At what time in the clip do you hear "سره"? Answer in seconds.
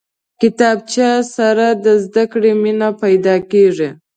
1.35-1.67